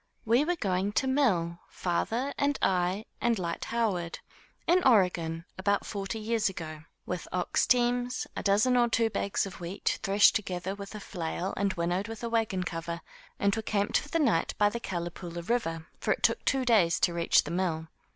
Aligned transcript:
We 0.25 0.43
were 0.43 0.55
going 0.55 0.93
to 0.93 1.05
mill, 1.07 1.59
father 1.69 2.33
and 2.35 2.57
I, 2.59 3.05
and 3.21 3.37
Lyte 3.37 3.65
Howard, 3.65 4.17
in 4.65 4.81
Oregon, 4.83 5.45
about 5.59 5.85
forty 5.85 6.17
years 6.17 6.49
ago, 6.49 6.85
with 7.05 7.27
ox 7.31 7.67
teams, 7.67 8.25
a 8.35 8.41
dozen 8.41 8.77
or 8.77 8.89
two 8.89 9.11
bags 9.11 9.45
of 9.45 9.59
wheat, 9.59 9.99
threshed 10.01 10.39
with 10.49 10.95
a 10.95 10.99
flail 10.99 11.53
and 11.55 11.73
winnowed 11.75 12.07
with 12.07 12.23
a 12.23 12.29
wagon 12.29 12.63
cover, 12.63 13.01
and 13.39 13.55
were 13.55 13.61
camped 13.61 13.99
for 13.99 14.09
the 14.09 14.17
night 14.17 14.55
by 14.57 14.69
the 14.69 14.79
Calipoola 14.79 15.43
River; 15.47 15.85
for 15.99 16.13
it 16.13 16.23
took 16.23 16.43
two 16.45 16.65
days 16.65 16.99
to 17.01 17.13
reach 17.13 17.43
the 17.43 17.51
mill. 17.51 17.85